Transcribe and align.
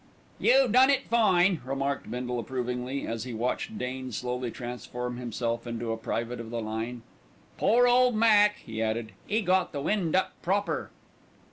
"You 0.39 0.67
done 0.67 0.89
it 0.89 1.05
fine," 1.09 1.61
remarked 1.63 2.09
Bindle 2.09 2.39
approvingly, 2.39 3.05
as 3.05 3.23
he 3.23 3.35
watched 3.35 3.77
Dane 3.77 4.11
slowly 4.11 4.49
transform 4.49 5.17
himself 5.17 5.67
into 5.67 5.91
a 5.91 5.95
private 5.97 6.39
of 6.39 6.49
the 6.49 6.59
line. 6.59 7.03
"Pore 7.59 7.87
ole 7.87 8.11
Mac," 8.11 8.57
he 8.65 8.81
added, 8.81 9.11
"'e 9.29 9.41
got 9.41 9.73
the 9.73 9.79
wind 9.81 10.15
up 10.15 10.31
proper." 10.41 10.89